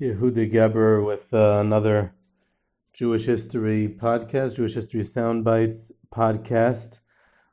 [0.00, 2.14] Yehuda Geberer with uh, another
[2.92, 6.98] Jewish History podcast, Jewish History Soundbites podcast,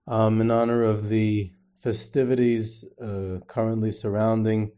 [0.07, 4.73] um, in honor of the festivities uh, currently surrounding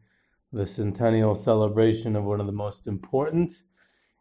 [0.54, 3.64] the centennial celebration of one of the most important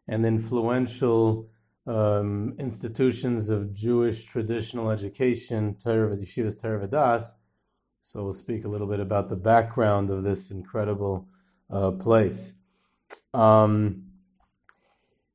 [0.07, 1.47] and influential
[1.85, 7.33] um, institutions of Jewish traditional education, Torah Yeshivas Torah Vodaas.
[8.01, 11.27] So we'll speak a little bit about the background of this incredible
[11.69, 12.53] uh, place.
[13.33, 14.03] Um,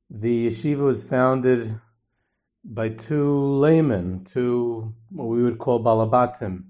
[0.09, 1.79] the yeshiva was founded
[2.63, 6.63] by two laymen, two what we would call balabatim,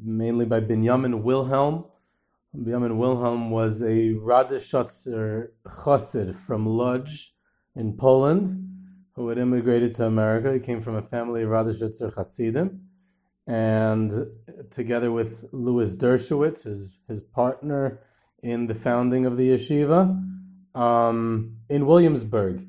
[0.00, 1.84] mainly by Binyamin Wilhelm.
[2.56, 7.32] Binyamin Wilhelm was a Radishotzer chassid from Lodz
[7.74, 8.68] in Poland
[9.18, 10.52] who had immigrated to America.
[10.52, 12.82] He came from a family of Radishotzer chassidim.
[13.48, 14.12] And
[14.70, 18.00] together with Louis Dershowitz, his, his partner
[18.42, 20.37] in the founding of the yeshiva,
[20.74, 22.66] um, in Williamsburg.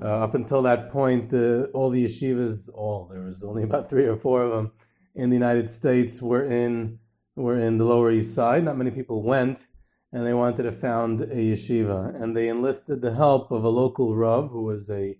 [0.00, 1.32] Uh, up until that point,
[1.74, 4.72] all the yeshivas, all there was only about three or four of them
[5.14, 6.98] in the United States, were in
[7.34, 8.64] were in the Lower East Side.
[8.64, 9.66] Not many people went,
[10.12, 14.16] and they wanted to found a yeshiva, and they enlisted the help of a local
[14.16, 15.16] rav who was a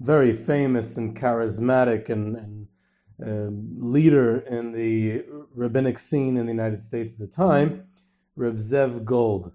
[0.00, 2.68] very famous and charismatic and, and
[3.20, 3.50] uh,
[3.84, 7.84] leader in the rabbinic scene in the United States at the time,
[8.36, 9.52] Reb Zev Gold.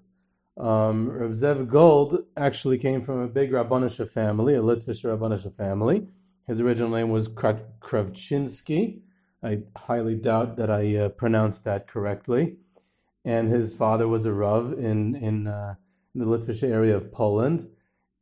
[0.57, 6.07] Um, Reb Zev Gold actually came from a big Rabbanisha family, a Litvish Rabbanisha family.
[6.47, 9.01] His original name was Kravchinsky.
[9.41, 12.57] I highly doubt that I uh, pronounced that correctly.
[13.25, 15.75] And his father was a Rav in, in, uh,
[16.13, 17.69] in the Litvish area of Poland.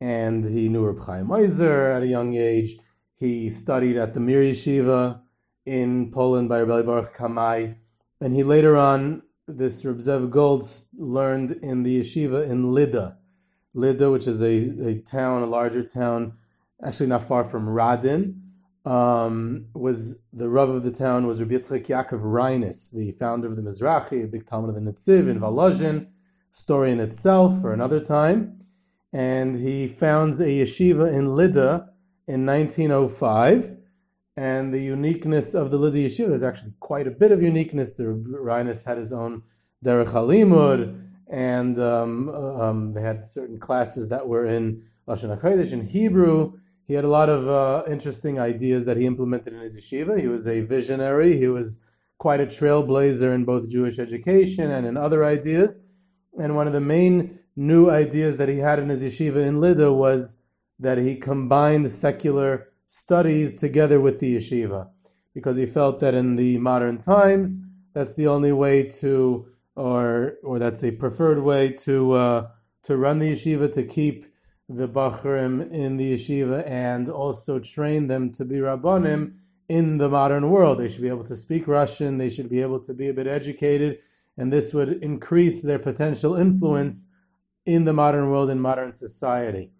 [0.00, 2.76] And he knew Reb Chaim Ozer at a young age.
[3.14, 5.20] He studied at the Mir Yeshiva
[5.66, 7.76] in Poland by Rabbi Baruch Kamai.
[8.20, 10.64] And he later on this Reb Zev Gold
[10.96, 13.18] learned in the yeshiva in Lida.
[13.74, 16.34] Lida, which is a, a town, a larger town,
[16.84, 18.38] actually not far from Radin,
[18.84, 23.56] um, was the Rav of the town was Rabbi Yitzchak Yaakov Reines, the founder of
[23.56, 26.08] the Mizrahi, a big Talmid of the Netziv in Volozhin,
[26.50, 28.58] story in itself for another time.
[29.12, 31.90] And he founds a yeshiva in Lida
[32.26, 33.76] in 1905
[34.36, 37.96] and the uniqueness of the Lida Yeshiva, there's actually quite a bit of uniqueness.
[37.96, 39.42] The Reines had his own
[39.84, 46.54] Derech Halimud, and um, um, they had certain classes that were in Lashon in Hebrew.
[46.86, 50.20] He had a lot of uh, interesting ideas that he implemented in his yeshiva.
[50.20, 51.36] He was a visionary.
[51.38, 51.84] He was
[52.18, 55.84] quite a trailblazer in both Jewish education and in other ideas.
[56.38, 59.92] And one of the main new ideas that he had in his yeshiva in Lida
[59.92, 60.42] was
[60.78, 64.86] that he combined secular studies together with the yeshiva
[65.32, 67.64] because he felt that in the modern times
[67.94, 72.48] that's the only way to or or that's a preferred way to uh,
[72.82, 74.26] to run the yeshiva to keep
[74.68, 79.36] the bachrim in the yeshiva and also train them to be rabbanim
[79.70, 80.78] in the modern world.
[80.78, 82.18] They should be able to speak Russian.
[82.18, 84.00] They should be able to be a bit educated,
[84.36, 87.10] and this would increase their potential influence
[87.64, 89.70] in the modern world in modern society.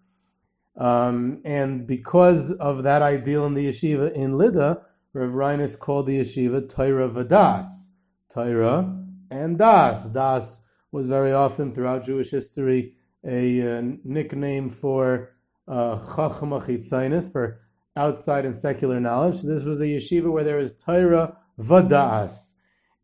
[0.75, 4.81] Um, and because of that ideal in the yeshiva in Lida,
[5.13, 7.89] Rav Reines called the yeshiva Torah Vadas.
[8.29, 10.09] Torah and Das.
[10.09, 10.61] Das
[10.91, 12.93] was very often throughout Jewish history
[13.25, 15.35] a uh, nickname for
[15.67, 17.59] uh, Chachma for
[17.95, 19.43] outside and secular knowledge.
[19.43, 22.53] This was a yeshiva where there was Torah Vadas.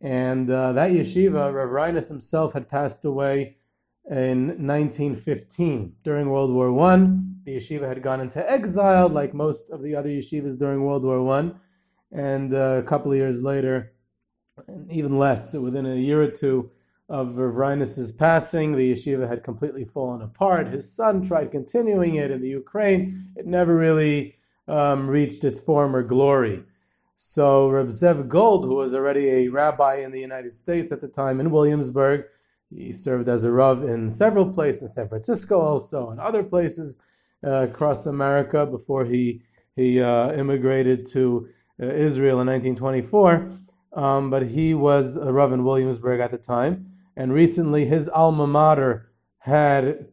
[0.01, 3.57] And uh, that yeshiva, Rav Reines himself had passed away
[4.09, 5.94] in 1915.
[6.03, 10.09] During World War One, the yeshiva had gone into exile, like most of the other
[10.09, 11.59] yeshivas during World War One,
[12.12, 13.94] and uh, a couple of years later,
[14.90, 16.72] even less, within a year or two
[17.08, 17.88] of Rav
[18.18, 20.68] passing, the yeshiva had completely fallen apart.
[20.68, 24.38] His son tried continuing it in the Ukraine; it never really
[24.68, 26.64] um, reached its former glory.
[27.16, 31.08] So Reb Zev Gold, who was already a rabbi in the United States at the
[31.08, 32.25] time in Williamsburg,
[32.69, 37.01] he served as a Rav in several places, San Francisco also, and other places
[37.44, 39.42] uh, across America before he,
[39.75, 41.48] he uh, immigrated to
[41.81, 43.60] uh, Israel in 1924.
[43.94, 46.86] Um, but he was a Rav in Williamsburg at the time.
[47.16, 50.07] And recently his alma mater had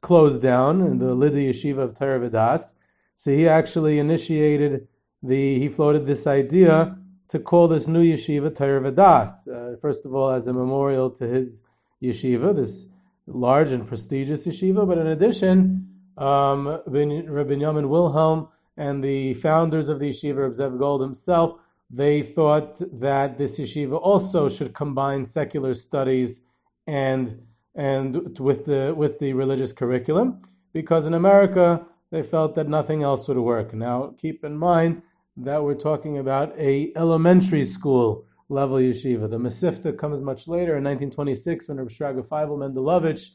[0.00, 2.78] closed down the Lida Yeshiva of Torah Vodaas.
[3.14, 4.88] So he actually initiated
[5.22, 6.96] the, he floated this idea
[7.28, 9.48] to call this new yeshiva Torah Vodaas.
[9.48, 11.62] Uh, first of all, as a memorial to his
[12.02, 12.88] yeshiva, this
[13.26, 19.98] large and prestigious yeshiva, but in addition, um, Rabbi Yamin Wilhelm and the founders of
[19.98, 21.58] the yeshiva, Reb Zev Gold himself,
[21.90, 26.44] they thought that this yeshiva also should combine secular studies
[26.86, 27.42] and
[27.74, 30.42] and with the with the religious curriculum,
[30.72, 33.72] because in America they felt that nothing else would work.
[33.72, 35.02] Now, keep in mind
[35.38, 39.30] that we're talking about a elementary school level yeshiva.
[39.30, 43.30] The Mesivta comes much later in 1926 when Rabbi Shraga Feivel Mendlowitz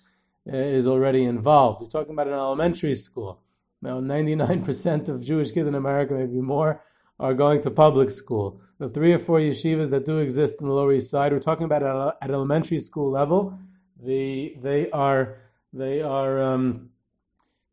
[0.52, 1.82] uh, is already involved.
[1.82, 3.40] We're talking about an elementary school.
[3.82, 6.82] Now, 99% of Jewish kids in America, maybe more,
[7.20, 8.60] are going to public school.
[8.80, 11.66] The three or four yeshivas that do exist in the Lower East Side, we're talking
[11.66, 13.58] about at, at elementary school level.
[14.02, 15.38] The, they are
[15.72, 16.90] they are um,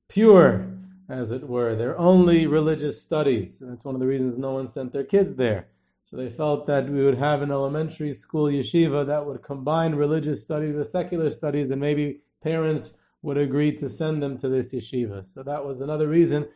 [0.08, 0.66] pure,
[1.10, 1.74] as it were.
[1.74, 3.60] They're only religious studies.
[3.60, 5.68] And that's one of the reasons no one sent their kids there.
[6.04, 10.42] So they felt that we would have an elementary school yeshiva that would combine religious
[10.42, 15.26] studies with secular studies, and maybe parents would agree to send them to this yeshiva.
[15.26, 16.48] So that was another reason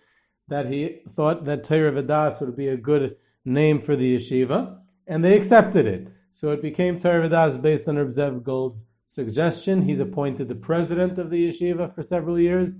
[0.48, 5.24] that he thought that Torah Vadas would be a good name for the yeshiva, and
[5.24, 6.08] they accepted it.
[6.30, 9.82] So it became Torah Vadas based on Reb Zev Gold's suggestion.
[9.82, 12.76] He's appointed the president of the yeshiva for several years.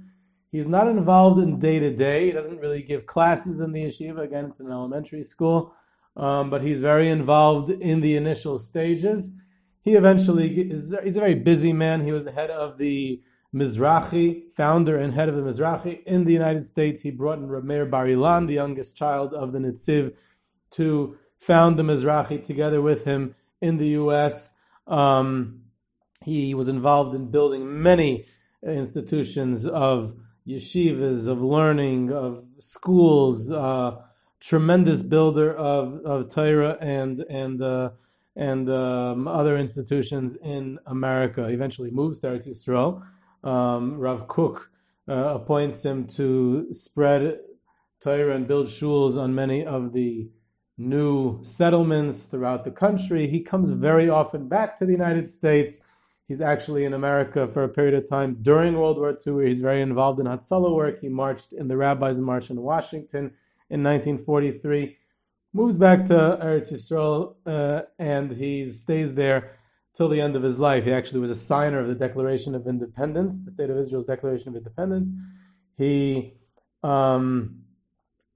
[0.55, 2.27] He's not involved in day to day.
[2.27, 4.21] He doesn't really give classes in the yeshiva.
[4.21, 5.75] Again, it's an elementary school,
[6.17, 9.33] um, but he's very involved in the initial stages.
[9.83, 10.95] He eventually is.
[11.03, 12.03] He's a very busy man.
[12.03, 13.21] He was the head of the
[13.53, 17.03] Mizrahi, founder and head of the Mizrahi in the United States.
[17.03, 20.15] He brought in Rameir Bar Ilan, the youngest child of the Netziv,
[20.71, 24.53] to found the Mizrahi together with him in the U.S.
[24.87, 25.63] Um,
[26.25, 28.27] he was involved in building many
[28.63, 30.15] institutions of
[30.47, 33.51] yeshivas, of learning, of schools.
[33.51, 33.97] Uh,
[34.41, 37.91] tremendous builder of of Torah and and uh,
[38.37, 41.47] and um, other institutions in America.
[41.49, 43.03] Eventually moves there to Eretz Yisrael
[43.45, 44.71] um, Rav Kook
[45.09, 47.39] uh, appoints him to spread
[48.01, 50.31] Torah and build shuls on many of the
[50.77, 53.29] new settlements throughout the country.
[53.29, 55.81] He comes very often back to the United States.
[56.27, 59.61] He's actually in America for a period of time during World War II, where he's
[59.61, 61.01] very involved in Hatzalah work.
[61.01, 63.33] He marched in the Rabbis' March in Washington
[63.69, 64.97] in 1943.
[65.53, 69.53] Moves back to Eretz Yisrael uh, and he stays there
[69.95, 70.85] till the end of his life.
[70.85, 74.49] He actually was a signer of the Declaration of Independence, the State of Israel's Declaration
[74.49, 75.13] of Independence.
[75.77, 76.35] He
[76.83, 77.65] um,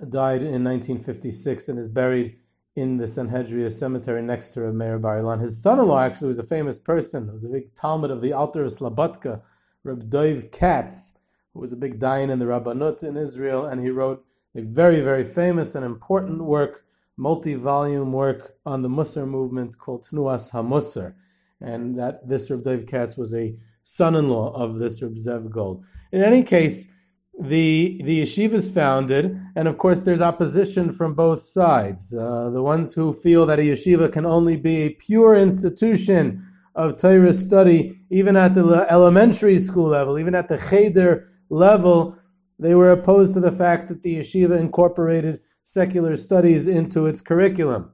[0.00, 2.36] died in 1956 and is buried
[2.78, 5.40] in the Sanhedria cemetery next to Meir Bar Ilan.
[5.40, 7.26] His son-in-law actually was a famous person.
[7.26, 9.42] He was a big Talmid of the Alter of Slobodka,
[9.84, 11.18] Reb Dov Katz,
[11.52, 15.00] who was a big dayan in the Rabbanut in Israel, and he wrote a very,
[15.00, 16.84] very famous and important work,
[17.16, 21.14] multi-volume work on the Musar movement called Tnuas HaMusar
[21.60, 25.84] and that this Reb Dov Katz was a son-in-law of this Reb Zev Gold.
[26.12, 26.92] In any case,
[27.40, 32.14] the the yeshiva is founded, and of course, there's opposition from both sides.
[32.14, 36.44] Uh, the ones who feel that a yeshiva can only be a pure institution
[36.74, 42.16] of Torah study, even at the elementary school level, even at the cheder level,
[42.58, 47.90] they were opposed to the fact that the yeshiva incorporated secular studies into its curriculum.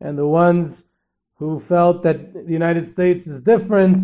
[0.00, 0.88] And the ones
[1.36, 4.02] who felt that the United States is different.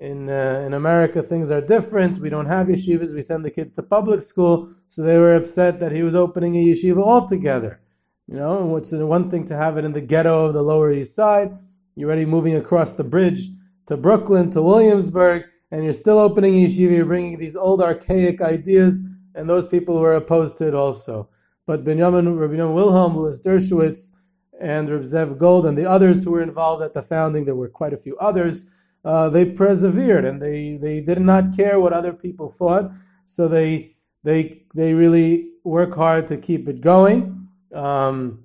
[0.00, 2.20] In, uh, in America, things are different.
[2.20, 3.14] We don't have yeshivas.
[3.14, 4.70] We send the kids to public school.
[4.86, 7.80] So they were upset that he was opening a yeshiva altogether.
[8.26, 11.14] You know, it's one thing to have it in the ghetto of the Lower East
[11.14, 11.56] Side.
[11.94, 13.50] You're already moving across the bridge
[13.86, 16.96] to Brooklyn, to Williamsburg, and you're still opening yeshiva.
[16.96, 21.28] You're bringing these old archaic ideas, and those people were opposed to it also.
[21.66, 24.12] But Benjamin, Rabbi Wilhelm Louis Dershowitz,
[24.60, 27.68] and Reb Zev Gold and the others who were involved at the founding, there were
[27.68, 28.68] quite a few others,
[29.04, 32.90] uh, they persevered and they, they did not care what other people thought.
[33.24, 37.48] So they, they, they really work hard to keep it going.
[37.74, 38.44] Um,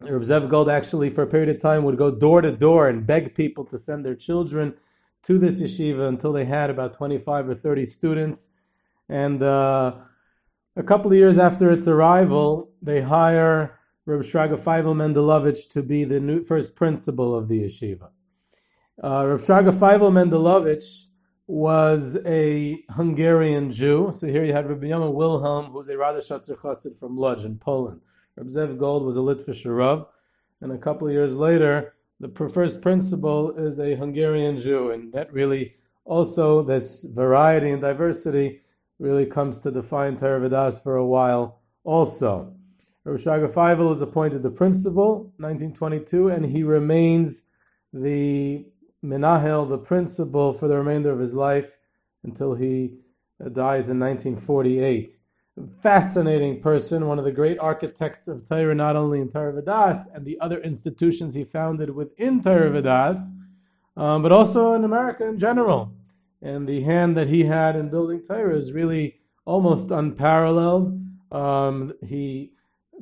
[0.00, 3.06] Reb Zev Gold actually, for a period of time, would go door to door and
[3.06, 4.74] beg people to send their children
[5.24, 8.54] to this yeshiva until they had about 25 or 30 students.
[9.08, 9.96] And uh,
[10.76, 16.04] a couple of years after its arrival, they hire Reb Shraga Feivel Mendlowitz to be
[16.04, 18.08] the new, first principal of the yeshiva.
[19.02, 21.06] Uh, Reb Shraga Feivel Mendlowitz
[21.46, 24.10] was a Hungarian Jew.
[24.12, 28.02] So here you had Rabbi Yoma Wilhelm, who's a Radishotzer Chassid from Lodz in Poland.
[28.36, 30.06] Reb Zev Gold was a Litvisher Rav.
[30.60, 34.90] And a couple of years later, the first principal is a Hungarian Jew.
[34.90, 38.60] And that really also, this variety and diversity
[38.98, 42.54] really comes to define Torah for a while also.
[43.04, 47.50] Rabbi Shraga Feivel is appointed the principal, 1922, and he remains
[47.94, 48.66] the
[49.04, 51.78] Menahel, the principal, for the remainder of his life
[52.22, 52.98] until he
[53.40, 55.10] uh, dies in 1948.
[55.82, 59.52] Fascinating person, one of the great architects of Torah, not only in Torah
[60.14, 62.70] and the other institutions he founded within Torah
[63.96, 65.92] um, but also in America in general.
[66.42, 70.98] and the hand that he had in building Torah is really almost unparalleled.
[71.30, 72.52] Um, he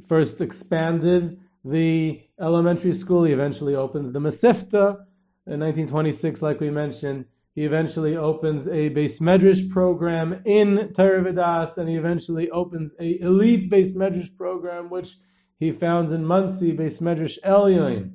[0.07, 3.25] first expanded the elementary school.
[3.25, 5.05] He eventually opens the Mesivta
[5.49, 7.25] in 1926, like we mentioned.
[7.55, 13.19] He eventually opens a Beis Medrash program in Torah Vidas, and he eventually opens a
[13.21, 15.17] elite Beis Medrash program, which
[15.59, 18.13] he founds in Monsey, Beis Medrash Elyon.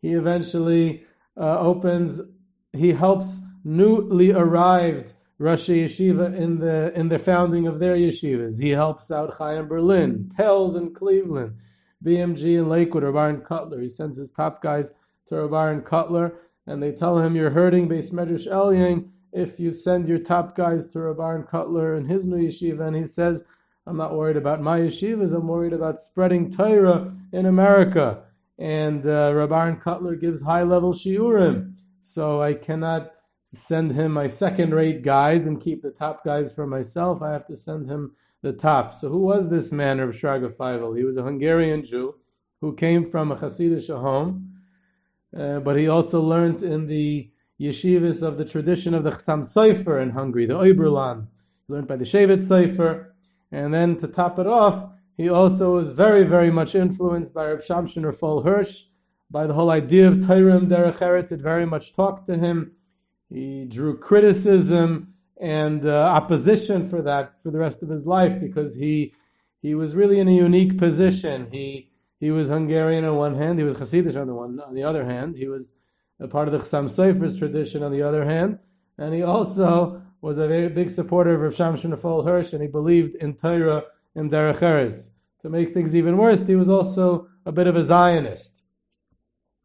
[0.00, 1.04] He eventually
[1.36, 2.22] uh, opens,
[2.72, 8.60] he helps newly arrived Rosh Yeshiva in the in the founding of their yeshivas.
[8.60, 11.56] He helps out Chaim Berlin, Telz in Cleveland,
[12.02, 13.82] BMG in Lakewood, Rabban Kotler.
[13.82, 14.92] He sends his top guys
[15.26, 16.34] to Rabban Kotler,
[16.66, 20.86] and they tell him you're hurting Beis Medrash Elyon if you send your top guys
[20.88, 22.86] to Rabban Kotler and his new yeshiva.
[22.86, 23.44] And he says,
[23.86, 28.22] I'm not worried about my yeshivas, I'm worried about spreading Torah in America.
[28.58, 31.76] And uh, Rabban Kotler gives high level shiurim.
[32.00, 33.12] So I cannot
[33.52, 37.22] send him my second rate guys and keep the top guys for myself.
[37.22, 38.92] I have to send him the top.
[38.92, 40.96] So who was this man, Reb Shraga Feivel?
[40.96, 42.14] He was a Hungarian Jew
[42.60, 44.55] who came from a Hasidic home,
[45.34, 47.30] uh, but he also learned in the
[47.60, 51.28] yeshivas of the tradition of the Chassam Sofer in Hungary, the Oberland.
[51.66, 53.12] He learned by the Shevet Sofer.
[53.50, 57.60] And then to top it off, he also was very, very much influenced by Reb
[57.60, 58.84] Shamshon Rafal Hirsch,
[59.30, 61.32] by the whole idea of Tairim Derech Eretz.
[61.32, 62.72] It very much talked to him.
[63.28, 68.76] He drew criticism and uh, opposition for that for the rest of his life because
[68.76, 69.12] he
[69.60, 71.48] he was really in a unique position.
[71.50, 74.82] He he was Hungarian on one hand, he was Hasidic on the one on the
[74.82, 75.36] other hand.
[75.36, 75.78] He was
[76.18, 78.58] a part of the Chassam Sofer's tradition on the other hand,
[78.96, 83.14] and he also was a very big supporter of Rav Shamshon Hirsch, and he believed
[83.16, 85.10] in Torah and Derech Eretz.
[85.42, 88.64] To make things even worse, he was also a bit of a Zionist.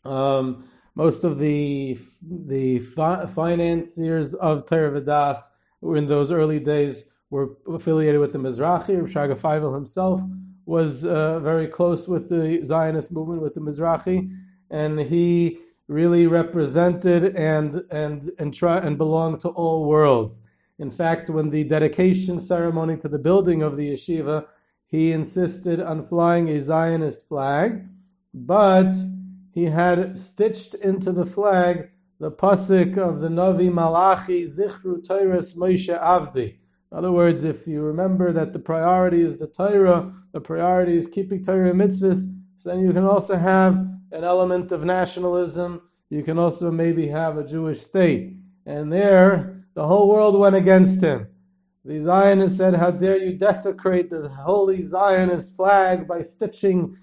[0.03, 5.50] Um, most of the the fi- financiers of Torah Vidas
[5.81, 9.01] in those early days were affiliated with the Mizrahi.
[9.03, 10.22] Shraga Feivel himself
[10.65, 14.32] was uh, very close with the Zionist movement, with the Mizrahi,
[14.70, 20.41] and he really represented and and and try and belonged to all worlds.
[20.80, 24.48] In fact, when the dedication ceremony to the building of the yeshiva,
[24.88, 27.88] he insisted on flying a Zionist flag,
[28.34, 28.94] but
[29.53, 31.89] he had stitched into the flag
[32.22, 36.58] the pasuk of the Navi Malachi Zichru Teiras Moshe Avdi.
[36.91, 41.07] In other words, if you remember that the priority is the Torah, the priority is
[41.07, 42.25] keeping Torah mitzvahs,
[42.57, 43.75] so then you can also have
[44.12, 45.81] an element of nationalism.
[46.10, 48.36] You can also maybe have a Jewish state.
[48.65, 51.27] And there, the whole world went against him.
[51.86, 56.98] The Zionists said, How dare you desecrate the holy Zionist flag by stitching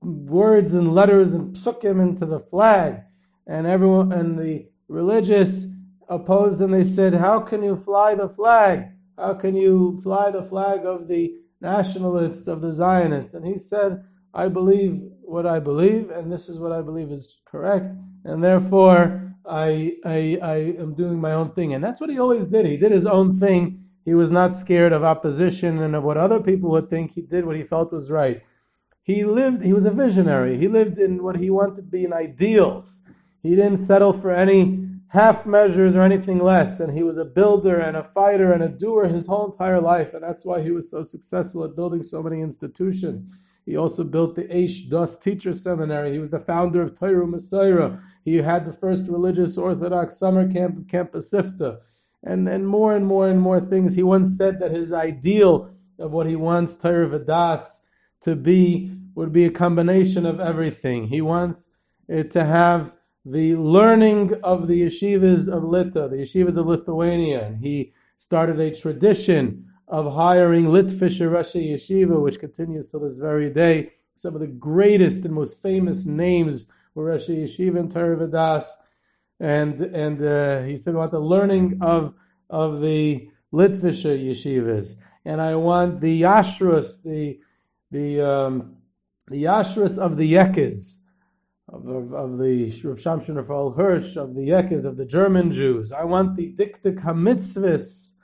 [0.00, 3.02] words and letters and psukim into the flag.
[3.46, 5.66] And everyone and the religious
[6.08, 8.88] opposed and they said, How can you fly the flag?
[9.16, 13.34] How can you fly the flag of the nationalists, of the Zionists?
[13.34, 17.40] And he said, I believe what I believe, and this is what I believe is
[17.46, 17.94] correct,
[18.24, 21.72] and therefore I, I, I am doing my own thing.
[21.72, 22.66] And that's what he always did.
[22.66, 23.84] He did his own thing.
[24.04, 27.12] He was not scared of opposition and of what other people would think.
[27.12, 28.42] He did what he felt was right.
[29.02, 30.58] He lived, he was a visionary.
[30.58, 33.02] He lived in what he wanted to be in ideals.
[33.42, 36.80] He didn't settle for any half measures or anything less.
[36.80, 40.12] And he was a builder and a fighter and a doer his whole entire life.
[40.12, 43.24] And that's why he was so successful at building so many institutions.
[43.64, 46.12] He also built the Aish Das Teacher Seminary.
[46.12, 48.02] He was the founder of Torah Umesorah.
[48.24, 51.78] He had the first religious Orthodox summer camp at Camp Sifta.
[52.22, 53.94] And, and more and more and more things.
[53.94, 57.84] He once said that his ideal of what he wants Torah Vadas
[58.22, 61.06] to be would be a combination of everything.
[61.06, 61.76] He wants
[62.08, 62.94] it to have
[63.24, 68.74] the learning of the yeshivas of Lita, the yeshivas of Lithuania, and he started a
[68.74, 73.92] tradition of hiring Litvisher Rashi Yeshiva, which continues to this very day.
[74.14, 78.66] Some of the greatest and most famous names were Rashi Yeshiva and Torah Vadas,
[79.40, 82.14] and and uh, he said about the learning of
[82.48, 87.40] of the Litvisher yeshivas, and I want the Yashrus, the
[87.90, 88.76] the um,
[89.28, 90.98] the Yashras of the Yekes,
[91.68, 95.92] of, of, of the Reb Shamshon Rafal Hirsch, of the Yekes, of the German Jews.
[95.92, 98.14] I want the Diktik HaMitzvahs,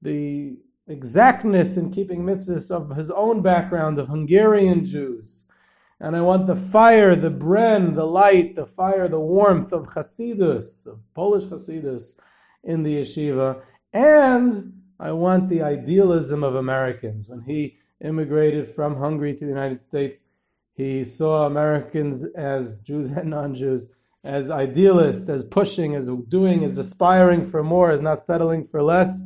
[0.00, 5.44] the exactness in keeping mitzvahs of his own background, of Hungarian Jews.
[5.98, 10.86] And I want the fire, the bren, the light, the fire, the warmth of Hasidus,
[10.86, 12.18] of Polish Hasidus
[12.62, 13.62] in the yeshiva.
[13.92, 17.28] And I want the idealism of Americans.
[17.28, 20.24] When he immigrated from Hungary to the United States,
[20.74, 23.92] he saw Americans as Jews and non Jews
[24.24, 29.22] as idealists, as pushing, as doing, as aspiring for more, as not settling for less.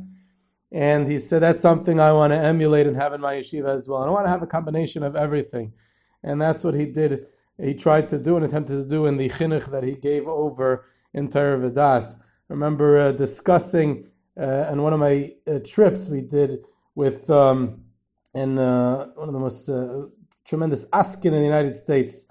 [0.71, 3.87] And he said, That's something I want to emulate and have in my yeshiva as
[3.87, 4.01] well.
[4.01, 5.73] And I want to have a combination of everything.
[6.21, 7.25] And that's what he did.
[7.57, 10.85] He tried to do and attempted to do in the chinuch that he gave over
[11.13, 12.21] in Torah Vidas.
[12.47, 14.07] Remember uh, discussing
[14.39, 16.59] uh, on one of my uh, trips we did
[16.93, 17.85] with um,
[18.33, 20.05] in uh, one of the most uh,
[20.49, 22.25] tremendous askin in the United States,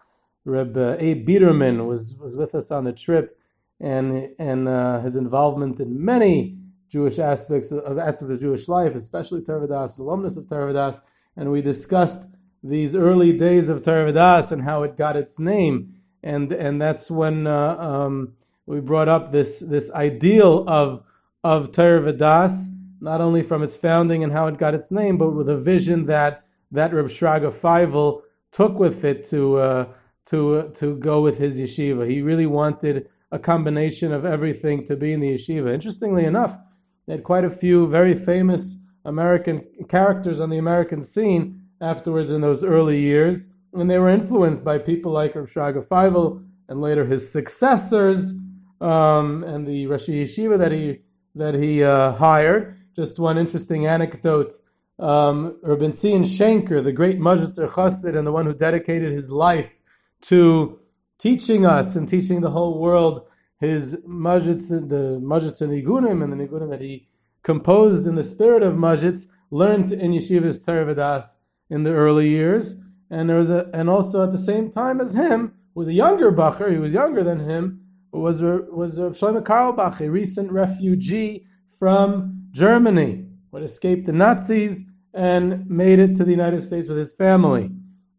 [0.45, 3.39] Reb uh, Abe Biederman was was with us on the trip,
[3.81, 6.59] and and uh, his involvement in many
[6.89, 11.01] Jewish aspects of aspects of Jewish life, especially Torah Vodaas, alumnus of Torah Vodaas,
[11.37, 12.29] and we discussed
[12.63, 17.11] these early days of Torah Vodaas and how it got its name, and and that's
[17.11, 18.35] when uh, um,
[18.67, 21.05] we brought up this this ideal of
[21.45, 22.69] of Torah Vodaas,
[23.01, 26.07] not only from its founding and how it got its name, but with a vision
[26.07, 28.23] that that Reb Shraga Feivel
[28.53, 29.93] took with it to uh,
[30.27, 32.09] to uh, to go with his yeshiva.
[32.09, 35.73] He really wanted a combination of everything to be in the yeshiva.
[35.73, 36.59] Interestingly enough,
[37.07, 42.41] they had quite a few very famous American characters on the American scene afterwards in
[42.41, 47.07] those early years, and they were influenced by people like Reb Shraga Feivel and later
[47.07, 48.39] his successors
[48.81, 51.01] um, and the Rashi Yeshiva that he
[51.35, 52.77] that he uh, hired.
[52.95, 54.53] Just one interesting anecdote.
[54.99, 59.81] Um, Rabbi Sion Shenker, the great Modzitzer Chassid and the one who dedicated his life
[60.23, 60.81] to
[61.19, 63.27] teaching us and teaching the whole world
[63.61, 67.09] his Modzitz, the Modzitz Nigunim and the Nigunim that he
[67.43, 71.37] composed in the spirit of Modzitz, learned in Yeshivas Teravadas
[71.71, 72.81] in the early years.
[73.11, 76.33] And there was a, and also at the same time as him was a younger
[76.33, 77.81] Bacher, he was younger than him,
[78.13, 81.47] was was Shlomo Carlebach, a recent refugee
[81.79, 87.13] from Germany, who escaped the Nazis and made it to the United States with his
[87.13, 87.71] family.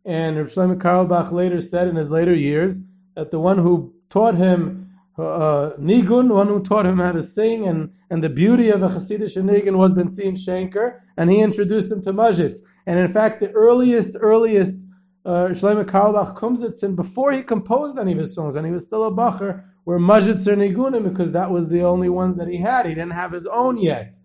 [0.06, 2.80] And Shlomo Carlebach later said in his later years
[3.16, 7.68] that the one who taught him uh, nigun, one who taught him how to sing,
[7.68, 11.92] and, and the beauty of a Hasidic nigun was Ben Sion Shenker, and he introduced
[11.92, 12.60] him to Modzitz.
[12.86, 14.88] And in fact, the earliest, earliest
[15.26, 19.06] uh, Shlomo Carlebach Kumzitzin, before he composed any of his songs, and he was still
[19.06, 22.86] a Bacher, were Modzitzer Nigunim because that was the only ones that he had.
[22.86, 24.16] He didn't have his own yet.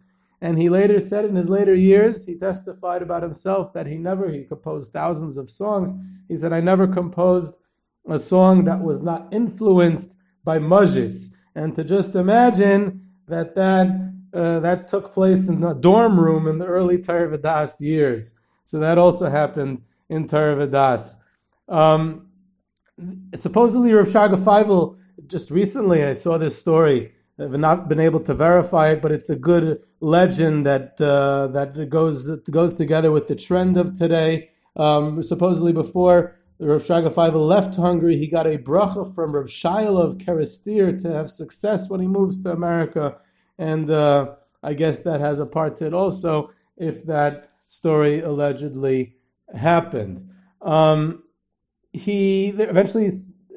[0.44, 4.30] And he later said in his later years, he testified about himself that he never,
[4.30, 5.94] he composed thousands of songs.
[6.28, 7.56] He said, I never composed
[8.06, 11.28] a song that was not influenced by Modzitz.
[11.54, 13.86] And to just imagine that that,
[14.34, 18.38] uh, that took place in the dorm room in the early Tarvadas years.
[18.64, 19.80] So that also happened
[20.10, 21.22] in Tarvadas.
[21.70, 22.28] Um,
[23.34, 27.13] supposedly, Rav Shraga Feivel just recently I saw this story.
[27.38, 31.88] I've not been able to verify it, but it's a good legend that uh, that
[31.90, 34.50] goes goes together with the trend of today.
[34.76, 40.18] Um, supposedly, before Shraga Feivel left Hungary, he got a bracha from Rav Shaila of
[40.18, 43.16] Kerestir to have success when he moves to America,
[43.58, 46.52] and uh, I guess that has a part to it also.
[46.76, 49.16] If that story allegedly
[49.52, 50.30] happened,
[50.62, 51.24] um,
[51.92, 53.10] he eventually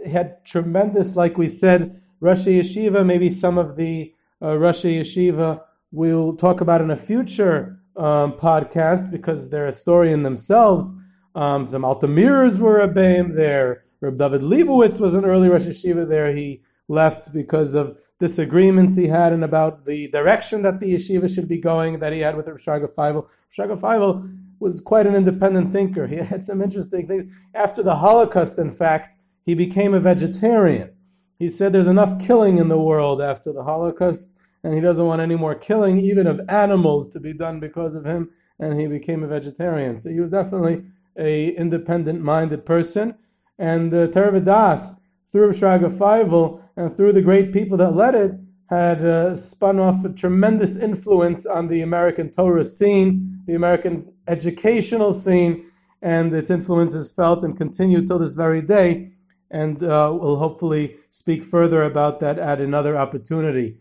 [0.07, 3.05] had tremendous, like we said, Rashi Yeshiva.
[3.05, 9.11] Maybe some of the uh, Rashi Yeshiva we'll talk about in a future um, podcast
[9.11, 10.95] because they're a story in themselves.
[11.35, 13.83] Um, some Altamirs were a Baim there.
[14.01, 16.35] Reb David Leibowitz was an early Rosh Yeshiva there.
[16.35, 21.47] He left because of disagreements he had and about the direction that the yeshiva should
[21.47, 23.27] be going that he had with Reb Shraga Feivel.
[23.55, 24.27] Shraga Feivel
[24.59, 26.07] was quite an independent thinker.
[26.07, 27.25] He had some interesting things.
[27.53, 30.96] After the Holocaust, in fact, he became a vegetarian.
[31.39, 35.21] He said there's enough killing in the world after the Holocaust, and he doesn't want
[35.21, 39.23] any more killing, even of animals, to be done because of him, and he became
[39.23, 39.97] a vegetarian.
[39.97, 40.83] So he was definitely
[41.17, 43.15] a independent-minded person.
[43.59, 44.99] And uh, Tervadas,
[45.31, 48.31] through Shraga Feivel and through the great people that led it,
[48.69, 55.13] had uh, spun off a tremendous influence on the American Torah scene, the American educational
[55.13, 55.71] scene,
[56.01, 59.11] and its influence is felt and continued till this very day
[59.49, 63.77] and uh, we'll hopefully speak further about that at another opportunity.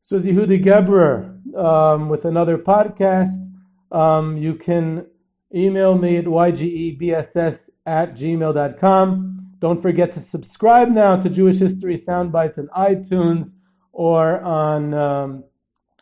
[0.00, 3.48] So, as Yehudi Geberer um, with another podcast.
[3.90, 5.06] Um, you can
[5.54, 9.38] email me at ygebss at gmail.com.
[9.58, 13.54] Don't forget to subscribe now to Jewish History Soundbites in iTunes
[13.92, 15.44] or on, um,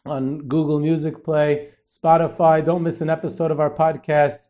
[0.06, 2.64] on Google Music Play, Spotify.
[2.64, 4.49] Don't miss an episode of our podcast.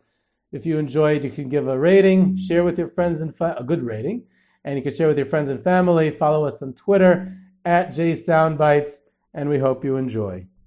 [0.52, 3.64] If you enjoyed, you can give a rating, share with your friends and fa- a
[3.64, 4.24] good rating,
[4.64, 6.10] and you can share with your friends and family.
[6.10, 8.98] Follow us on Twitter at JSoundbites,
[9.32, 10.46] and we hope you enjoy.